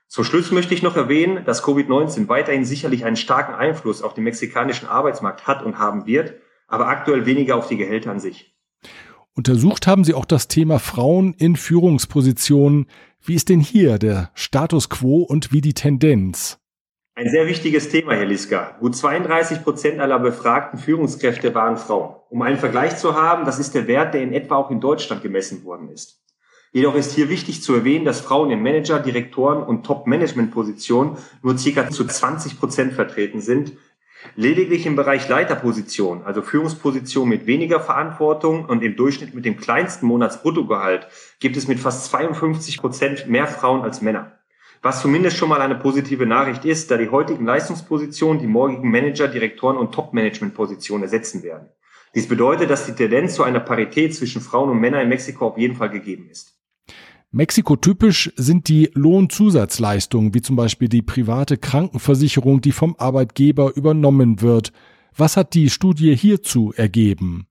Zum 0.09 0.25
Schluss 0.25 0.53
möchte 0.53 0.73
ich 0.73 0.83
noch 0.83 0.97
erwähnen, 0.97 1.45
dass 1.45 1.65
Covid-19 1.65 2.29
weiterhin 2.29 2.65
sicherlich 2.65 3.05
einen 3.05 3.17
starken 3.17 3.55
Einfluss 3.55 4.03
auf 4.03 4.15
den 4.15 4.25
mexikanischen 4.25 4.89
Arbeitsmarkt 4.89 5.47
hat 5.47 5.65
und 5.65 5.79
haben 5.79 6.07
wird, 6.07 6.35
aber 6.69 6.89
aktuell 6.89 7.27
weniger 7.27 7.57
auf 7.57 7.69
die 7.69 7.77
Gehälter 7.77 8.11
an 8.11 8.21
sich. 8.21 8.57
Untersucht 9.35 9.87
haben 9.87 10.05
Sie 10.05 10.15
auch 10.15 10.25
das 10.25 10.49
Thema 10.49 10.79
Frauen 10.79 11.35
in 11.35 11.57
Führungspositionen. 11.57 12.87
Wie 13.21 13.35
ist 13.35 13.49
denn 13.49 13.61
hier 13.61 13.99
der 13.99 14.31
Status 14.35 14.89
quo 14.89 15.23
und 15.23 15.53
wie 15.53 15.61
die 15.61 15.75
Tendenz? 15.75 16.59
Ein 17.17 17.29
sehr 17.29 17.47
wichtiges 17.47 17.89
Thema, 17.89 18.15
Herr 18.15 18.27
Liska. 18.27 18.77
Gut 18.79 18.95
32 18.95 19.65
Prozent 19.65 20.01
aller 20.01 20.19
befragten 20.19 20.79
Führungskräfte 20.79 21.55
waren 21.55 21.77
Frauen. 21.77 22.15
Um 22.31 22.43
einen 22.43 22.59
Vergleich 22.59 22.97
zu 22.97 23.15
haben, 23.15 23.45
das 23.45 23.59
ist 23.59 23.75
der 23.75 23.87
Wert, 23.87 24.15
der 24.15 24.23
in 24.23 24.33
etwa 24.33 24.57
auch 24.57 24.71
in 24.71 24.81
Deutschland 24.81 25.23
gemessen 25.23 25.65
worden 25.65 25.89
ist. 25.89 26.23
Jedoch 26.77 26.95
ist 26.95 27.15
hier 27.15 27.31
wichtig 27.31 27.63
zu 27.63 27.73
erwähnen, 27.73 28.05
dass 28.05 28.21
Frauen 28.21 28.51
in 28.51 28.63
Manager, 28.63 29.01
Direktoren 29.01 29.63
und 29.63 29.87
Top-Management-Positionen 29.87 31.17
nur 31.43 31.57
circa 31.57 31.89
zu 31.89 32.05
20 32.05 32.59
Prozent 32.61 32.93
vertreten 32.93 33.41
sind, 33.41 33.73
Lediglich 34.35 34.85
im 34.85 34.95
Bereich 34.95 35.27
Leiterposition, 35.27 36.25
also 36.25 36.43
Führungsposition 36.43 37.31
mit 37.31 37.47
weniger 37.47 37.81
Verantwortung 37.81 38.67
und 38.67 38.83
im 38.83 38.95
Durchschnitt 38.95 39.35
mit 39.35 39.47
dem 39.47 39.57
kleinsten 39.57 40.05
Monatsbruttogehalt, 40.05 41.09
gibt 41.41 41.57
es 41.57 41.67
mit 41.67 41.81
fast 41.81 42.11
52 42.11 42.79
Prozent 42.79 43.27
mehr 43.27 43.47
Frauen 43.47 43.81
als 43.81 44.03
Männer. 44.03 44.33
was 44.83 45.01
zumindest 45.01 45.39
schon 45.39 45.49
mal 45.49 45.63
eine 45.63 45.77
positive 45.77 46.27
Nachricht 46.27 46.67
ist, 46.67 46.91
da 46.91 46.99
die 46.99 47.09
heutigen 47.09 47.47
Leistungspositionen 47.47 48.39
die 48.39 48.47
morgigen 48.47 48.91
Manager, 48.91 49.29
Direktoren 49.29 49.79
und 49.79 49.95
Top-Management-Positionen 49.95 51.05
ersetzen 51.05 51.43
werden. 51.43 51.71
Dies 52.15 52.29
bedeutet, 52.29 52.69
dass 52.69 52.85
die 52.85 52.93
Tendenz 52.93 53.35
zu 53.35 53.45
einer 53.45 53.61
Parität 53.61 54.15
zwischen 54.15 54.43
Frauen 54.43 54.69
und 54.69 54.81
Männern 54.81 55.01
in 55.01 55.09
Mexiko 55.09 55.47
auf 55.47 55.59
jeden 55.59 55.77
Fall 55.77 55.91
gegeben 55.91 56.29
ist. 56.31 56.56
Mexiko-typisch 57.37 58.33
sind 58.37 58.67
die 58.67 58.91
Lohnzusatzleistungen, 58.95 60.33
wie 60.33 60.41
zum 60.41 60.57
Beispiel 60.57 60.89
die 60.89 61.03
private 61.03 61.59
Krankenversicherung, 61.59 62.63
die 62.63 62.73
vom 62.73 62.97
Arbeitgeber 62.97 63.77
übernommen 63.77 64.41
wird. 64.41 64.73
Was 65.15 65.37
hat 65.37 65.53
die 65.53 65.69
Studie 65.69 66.17
hierzu 66.17 66.73
ergeben? 66.75 67.47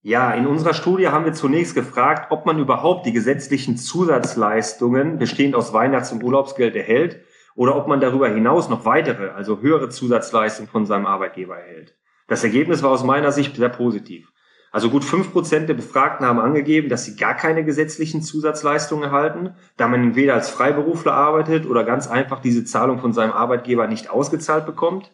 Ja, 0.00 0.32
in 0.32 0.46
unserer 0.46 0.72
Studie 0.72 1.08
haben 1.08 1.26
wir 1.26 1.34
zunächst 1.34 1.74
gefragt, 1.74 2.32
ob 2.32 2.46
man 2.46 2.58
überhaupt 2.58 3.04
die 3.04 3.12
gesetzlichen 3.12 3.76
Zusatzleistungen 3.76 5.18
bestehend 5.18 5.54
aus 5.54 5.74
Weihnachts- 5.74 6.10
und 6.10 6.24
Urlaubsgeld 6.24 6.74
erhält 6.74 7.20
oder 7.54 7.76
ob 7.76 7.86
man 7.86 8.00
darüber 8.00 8.30
hinaus 8.30 8.70
noch 8.70 8.86
weitere, 8.86 9.28
also 9.28 9.60
höhere 9.60 9.90
Zusatzleistungen 9.90 10.70
von 10.70 10.86
seinem 10.86 11.04
Arbeitgeber 11.04 11.58
erhält. 11.58 11.98
Das 12.28 12.44
Ergebnis 12.44 12.82
war 12.82 12.92
aus 12.92 13.04
meiner 13.04 13.30
Sicht 13.30 13.56
sehr 13.56 13.68
positiv. 13.68 14.32
Also 14.78 14.90
gut 14.90 15.02
fünf 15.02 15.32
Prozent 15.32 15.68
der 15.68 15.74
Befragten 15.74 16.24
haben 16.24 16.38
angegeben, 16.38 16.88
dass 16.88 17.04
sie 17.04 17.16
gar 17.16 17.34
keine 17.34 17.64
gesetzlichen 17.64 18.22
Zusatzleistungen 18.22 19.02
erhalten, 19.02 19.56
da 19.76 19.88
man 19.88 20.04
entweder 20.04 20.34
als 20.34 20.50
Freiberufler 20.50 21.14
arbeitet 21.14 21.66
oder 21.66 21.82
ganz 21.82 22.06
einfach 22.06 22.38
diese 22.38 22.64
Zahlung 22.64 23.00
von 23.00 23.12
seinem 23.12 23.32
Arbeitgeber 23.32 23.88
nicht 23.88 24.08
ausgezahlt 24.08 24.66
bekommt. 24.66 25.10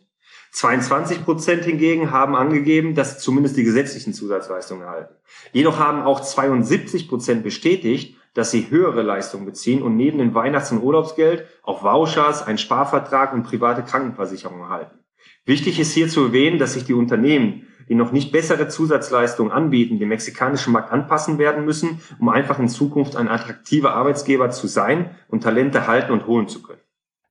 22 0.53 1.25
Prozent 1.25 1.65
hingegen 1.65 2.11
haben 2.11 2.37
angegeben, 2.37 2.95
dass 2.95 3.15
sie 3.15 3.21
zumindest 3.21 3.57
die 3.57 3.65
gesetzlichen 3.65 4.13
Zusatzleistungen 4.13 4.83
erhalten. 4.83 5.15
Jedoch 5.55 5.79
haben 5.79 6.03
auch 6.03 6.21
72 6.21 7.09
Prozent 7.09 7.43
bestätigt, 7.43 8.19
dass 8.35 8.51
sie 8.51 8.69
höhere 8.69 9.01
Leistungen 9.01 9.47
beziehen 9.47 9.81
und 9.81 9.97
neben 9.97 10.19
dem 10.19 10.35
Weihnachts- 10.35 10.73
und 10.73 10.83
Urlaubsgeld 10.83 11.47
auch 11.63 11.83
Vouchers, 11.83 12.47
einen 12.47 12.59
Sparvertrag 12.59 13.33
und 13.33 13.45
private 13.45 13.83
Krankenversicherung 13.83 14.61
erhalten. 14.61 14.99
Wichtig 15.47 15.81
ist 15.81 15.95
hier 15.95 16.11
zu 16.11 16.25
erwähnen, 16.25 16.59
dass 16.59 16.75
sich 16.75 16.85
die 16.85 16.93
Unternehmen, 16.93 17.67
die 17.89 17.95
noch 17.95 18.13
nicht 18.13 18.33
bessere 18.33 18.69
Zusatzleistungen 18.69 19.53
anbieten, 19.53 19.99
dem 19.99 20.09
mexikanischen 20.09 20.73
Markt 20.73 20.93
anpassen 20.93 21.39
werden 21.39 21.65
müssen, 21.65 22.01
um 22.19 22.29
einfach 22.29 22.59
in 22.59 22.69
Zukunft 22.69 23.17
ein 23.17 23.29
attraktiver 23.29 23.95
Arbeitsgeber 23.95 24.51
zu 24.51 24.67
sein 24.67 25.11
und 25.29 25.43
Talente 25.43 25.87
halten 25.87 26.13
und 26.13 26.27
holen 26.27 26.49
zu 26.49 26.63
können. 26.63 26.81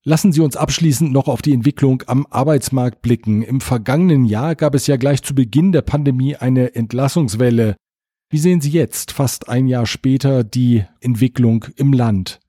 Lassen 0.05 0.33
Sie 0.33 0.41
uns 0.41 0.57
abschließend 0.57 1.13
noch 1.13 1.29
auf 1.29 1.41
die 1.41 1.53
Entwicklung 1.53 2.03
am 2.07 2.27
Arbeitsmarkt 2.29 3.01
blicken. 3.01 3.41
Im 3.41 3.61
vergangenen 3.61 4.25
Jahr 4.25 4.53
gab 4.55 4.75
es 4.75 4.85
ja 4.85 4.97
gleich 4.97 5.23
zu 5.23 5.33
Beginn 5.33 5.71
der 5.71 5.81
Pandemie 5.81 6.35
eine 6.35 6.75
Entlassungswelle. 6.75 7.77
Wie 8.29 8.37
sehen 8.37 8.59
Sie 8.59 8.71
jetzt, 8.71 9.13
fast 9.13 9.47
ein 9.47 9.67
Jahr 9.67 9.85
später, 9.85 10.43
die 10.43 10.83
Entwicklung 10.99 11.65
im 11.77 11.93
Land? 11.93 12.41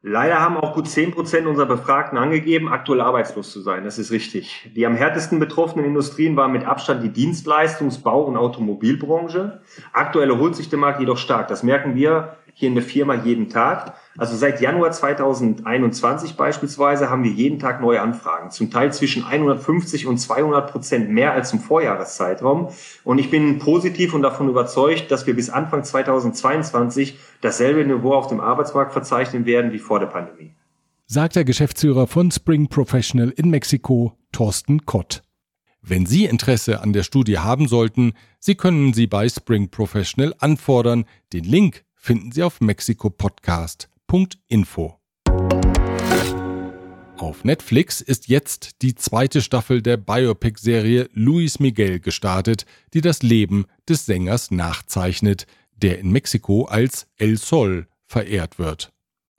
Leider 0.00 0.40
haben 0.40 0.56
auch 0.56 0.74
gut 0.74 0.88
zehn 0.88 1.10
Prozent 1.10 1.48
unserer 1.48 1.66
Befragten 1.66 2.18
angegeben, 2.18 2.68
aktuell 2.68 3.00
arbeitslos 3.00 3.50
zu 3.50 3.60
sein. 3.60 3.82
Das 3.82 3.98
ist 3.98 4.12
richtig. 4.12 4.70
Die 4.76 4.86
am 4.86 4.94
härtesten 4.94 5.40
betroffenen 5.40 5.84
Industrien 5.84 6.36
waren 6.36 6.52
mit 6.52 6.64
Abstand 6.64 7.02
die 7.02 7.08
Dienstleistungs-, 7.08 8.02
Bau- 8.02 8.22
und 8.22 8.36
Automobilbranche. 8.36 9.60
Aktuell 9.92 10.30
erholt 10.30 10.56
sich 10.56 10.68
der 10.68 10.78
Markt 10.78 11.00
jedoch 11.00 11.18
stark. 11.18 11.48
Das 11.48 11.62
merken 11.62 11.94
wir 11.94 12.36
hier 12.58 12.68
in 12.68 12.74
der 12.74 12.82
Firma 12.82 13.14
jeden 13.14 13.48
Tag. 13.48 13.94
Also 14.16 14.34
seit 14.34 14.60
Januar 14.60 14.90
2021 14.90 16.36
beispielsweise 16.36 17.08
haben 17.08 17.22
wir 17.22 17.30
jeden 17.30 17.60
Tag 17.60 17.80
neue 17.80 18.00
Anfragen, 18.00 18.50
zum 18.50 18.68
Teil 18.68 18.92
zwischen 18.92 19.24
150 19.24 20.08
und 20.08 20.18
200 20.18 20.68
Prozent 20.72 21.08
mehr 21.08 21.32
als 21.32 21.52
im 21.52 21.60
Vorjahreszeitraum. 21.60 22.68
Und 23.04 23.18
ich 23.18 23.30
bin 23.30 23.60
positiv 23.60 24.12
und 24.12 24.22
davon 24.22 24.48
überzeugt, 24.48 25.12
dass 25.12 25.28
wir 25.28 25.36
bis 25.36 25.50
Anfang 25.50 25.84
2022 25.84 27.16
dasselbe 27.40 27.84
Niveau 27.84 28.12
auf 28.12 28.26
dem 28.26 28.40
Arbeitsmarkt 28.40 28.92
verzeichnen 28.92 29.46
werden 29.46 29.72
wie 29.72 29.78
vor 29.78 30.00
der 30.00 30.06
Pandemie. 30.06 30.52
Sagt 31.06 31.36
der 31.36 31.44
Geschäftsführer 31.44 32.08
von 32.08 32.32
Spring 32.32 32.68
Professional 32.68 33.30
in 33.30 33.50
Mexiko, 33.50 34.14
Thorsten 34.32 34.84
Kott. 34.84 35.22
Wenn 35.80 36.06
Sie 36.06 36.24
Interesse 36.24 36.82
an 36.82 36.92
der 36.92 37.04
Studie 37.04 37.38
haben 37.38 37.68
sollten, 37.68 38.14
Sie 38.40 38.56
können 38.56 38.92
sie 38.92 39.06
bei 39.06 39.28
Spring 39.28 39.70
Professional 39.70 40.34
anfordern. 40.38 41.04
Den 41.32 41.44
Link 41.44 41.84
finden 41.94 42.32
Sie 42.32 42.42
auf 42.42 42.60
mexikopodcast.info. 42.60 44.98
Auf 47.16 47.44
Netflix 47.44 48.00
ist 48.00 48.26
jetzt 48.28 48.82
die 48.82 48.94
zweite 48.94 49.42
Staffel 49.42 49.82
der 49.82 49.96
Biopic-Serie 49.96 51.08
Luis 51.12 51.58
Miguel 51.58 51.98
gestartet, 52.00 52.64
die 52.94 53.00
das 53.00 53.22
Leben 53.22 53.66
des 53.88 54.06
Sängers 54.06 54.52
nachzeichnet, 54.52 55.46
der 55.74 55.98
in 55.98 56.12
Mexiko 56.12 56.66
als 56.66 57.08
El 57.16 57.36
Sol 57.38 57.88
verehrt 58.06 58.58
wird. 58.58 58.92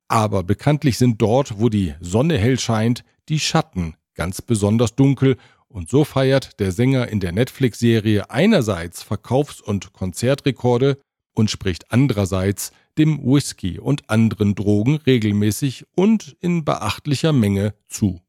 Aber 0.07 0.43
bekanntlich 0.43 0.97
sind 0.97 1.21
dort, 1.21 1.59
wo 1.59 1.69
die 1.69 1.93
Sonne 2.01 2.37
hell 2.37 2.59
scheint, 2.59 3.05
die 3.29 3.39
Schatten 3.39 3.95
ganz 4.15 4.41
besonders 4.41 4.95
dunkel 4.95 5.37
und 5.69 5.89
so 5.89 6.03
feiert 6.03 6.59
der 6.59 6.71
Sänger 6.71 7.07
in 7.07 7.19
der 7.19 7.31
Netflix-Serie 7.31 8.29
einerseits 8.29 9.03
Verkaufs- 9.03 9.61
und 9.61 9.93
Konzertrekorde 9.93 10.97
und 11.33 11.49
spricht 11.49 11.91
andererseits 11.91 12.71
dem 12.97 13.23
Whisky 13.23 13.79
und 13.79 14.09
anderen 14.09 14.55
Drogen 14.55 14.97
regelmäßig 14.97 15.85
und 15.95 16.35
in 16.41 16.65
beachtlicher 16.65 17.31
Menge 17.31 17.73
zu. 17.87 18.21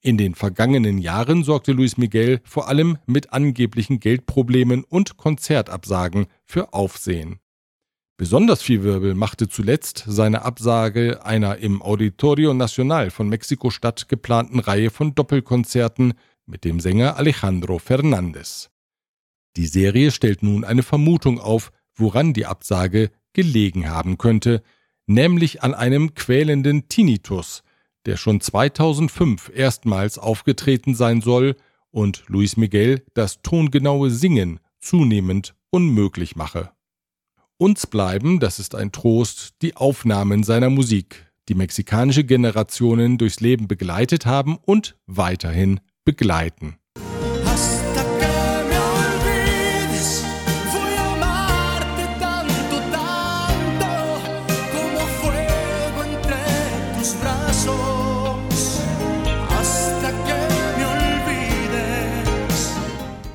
In 0.00 0.16
den 0.16 0.34
vergangenen 0.34 0.98
Jahren 0.98 1.42
sorgte 1.42 1.72
Luis 1.72 1.96
Miguel 1.98 2.40
vor 2.44 2.68
allem 2.68 2.98
mit 3.06 3.32
angeblichen 3.32 3.98
Geldproblemen 3.98 4.84
und 4.84 5.16
Konzertabsagen 5.16 6.26
für 6.44 6.72
Aufsehen. 6.72 7.40
Besonders 8.16 8.62
viel 8.62 8.82
Wirbel 8.82 9.14
machte 9.14 9.48
zuletzt 9.48 10.04
seine 10.06 10.42
Absage 10.42 11.24
einer 11.24 11.58
im 11.58 11.82
Auditorio 11.82 12.54
Nacional 12.54 13.10
von 13.10 13.28
Mexiko-Stadt 13.28 14.08
geplanten 14.08 14.60
Reihe 14.60 14.90
von 14.90 15.14
Doppelkonzerten 15.14 16.14
mit 16.48 16.64
dem 16.64 16.80
Sänger 16.80 17.16
Alejandro 17.16 17.76
Fernández. 17.76 18.70
Die 19.56 19.66
Serie 19.66 20.10
stellt 20.10 20.42
nun 20.42 20.64
eine 20.64 20.82
Vermutung 20.82 21.38
auf, 21.38 21.72
woran 21.94 22.32
die 22.32 22.46
Absage 22.46 23.10
gelegen 23.32 23.90
haben 23.90 24.18
könnte, 24.18 24.62
nämlich 25.06 25.62
an 25.62 25.74
einem 25.74 26.14
quälenden 26.14 26.88
Tinnitus, 26.88 27.62
der 28.06 28.16
schon 28.16 28.40
2005 28.40 29.50
erstmals 29.54 30.18
aufgetreten 30.18 30.94
sein 30.94 31.20
soll 31.20 31.56
und 31.90 32.24
Luis 32.28 32.56
Miguel 32.56 33.04
das 33.14 33.42
tongenaue 33.42 34.10
Singen 34.10 34.60
zunehmend 34.80 35.54
unmöglich 35.70 36.36
mache. 36.36 36.70
Uns 37.56 37.86
bleiben, 37.86 38.38
das 38.38 38.60
ist 38.60 38.74
ein 38.74 38.92
Trost, 38.92 39.54
die 39.62 39.76
Aufnahmen 39.76 40.44
seiner 40.44 40.70
Musik, 40.70 41.26
die 41.48 41.54
mexikanische 41.54 42.22
Generationen 42.22 43.18
durchs 43.18 43.40
Leben 43.40 43.66
begleitet 43.66 44.26
haben 44.26 44.56
und 44.56 44.96
weiterhin 45.06 45.80
begleiten. 46.08 46.78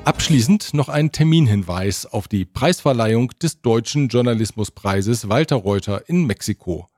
Abschließend 0.04 0.74
noch 0.74 0.88
ein 0.88 1.12
Terminhinweis 1.12 2.06
auf 2.06 2.26
die 2.26 2.44
Preisverleihung 2.44 3.30
des 3.40 3.62
Deutschen 3.62 4.08
Journalismuspreises 4.08 5.28
Walter 5.28 5.56
Reuter 5.56 6.08
in 6.08 6.26
Mexiko. 6.26 6.88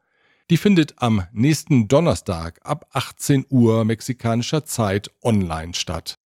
Die 0.49 0.57
findet 0.59 0.95
am 0.99 1.25
nächsten 1.33 1.89
Donnerstag 1.89 2.61
ab 2.63 2.87
18 2.93 3.47
Uhr 3.49 3.85
mexikanischer 3.85 4.65
Zeit 4.65 5.11
online 5.23 5.75
statt. 5.75 6.21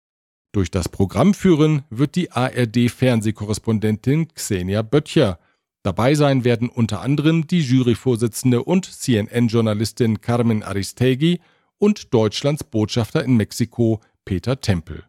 Durch 0.50 0.72
das 0.72 0.88
Programm 0.88 1.34
führen 1.34 1.84
wird 1.88 2.16
die 2.16 2.32
ARD-Fernsehkorrespondentin 2.32 4.26
Xenia 4.34 4.82
Böttcher. 4.82 5.38
Dabei 5.84 6.14
sein 6.16 6.42
werden 6.42 6.68
unter 6.68 7.00
anderem 7.00 7.46
die 7.46 7.60
Juryvorsitzende 7.60 8.64
und 8.64 8.86
CNN-Journalistin 8.86 10.20
Carmen 10.20 10.64
Aristegui 10.64 11.40
und 11.78 12.12
Deutschlands 12.12 12.64
Botschafter 12.64 13.22
in 13.22 13.36
Mexiko 13.36 14.00
Peter 14.24 14.60
Tempel. 14.60 15.04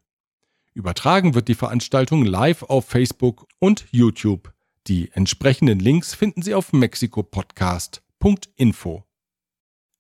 Übertragen 0.76 1.34
wird 1.34 1.48
die 1.48 1.56
Veranstaltung 1.56 2.26
live 2.26 2.62
auf 2.62 2.86
Facebook 2.86 3.48
und 3.58 3.88
YouTube. 3.90 4.54
Die 4.86 5.10
entsprechenden 5.14 5.80
Links 5.80 6.14
finden 6.14 6.44
Sie 6.44 6.54
auf 6.54 6.74
mexikopodcast.info. 8.20 9.04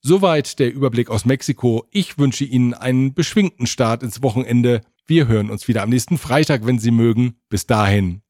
Soweit 0.01 0.59
der 0.59 0.73
Überblick 0.73 1.09
aus 1.09 1.25
Mexiko. 1.25 1.85
Ich 1.91 2.17
wünsche 2.17 2.45
Ihnen 2.45 2.73
einen 2.73 3.13
beschwingten 3.13 3.67
Start 3.67 4.01
ins 4.01 4.21
Wochenende. 4.21 4.81
Wir 5.05 5.27
hören 5.27 5.49
uns 5.49 5.67
wieder 5.67 5.83
am 5.83 5.89
nächsten 5.89 6.17
Freitag, 6.17 6.65
wenn 6.65 6.79
Sie 6.79 6.91
mögen. 6.91 7.35
Bis 7.49 7.65
dahin. 7.65 8.21